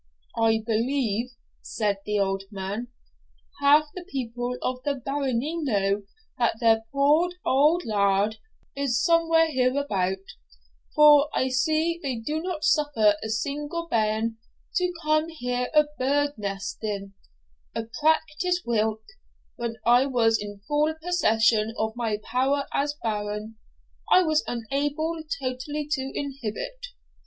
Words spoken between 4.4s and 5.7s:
of the barony